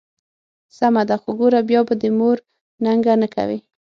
[0.77, 2.37] سمه ده، خو ګوره بیا به د مور
[2.83, 3.59] ننګه نه کوې.